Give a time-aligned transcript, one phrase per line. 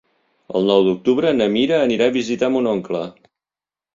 [0.59, 3.03] El nou d'octubre na Mira anirà a visitar mon oncle.